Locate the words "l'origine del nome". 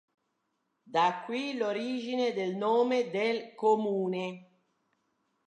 1.59-2.99